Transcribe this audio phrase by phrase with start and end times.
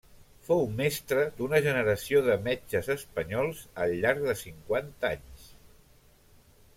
[0.45, 5.45] Fou mestre d'una generació de metges espanyols al llarg de cinquanta anys.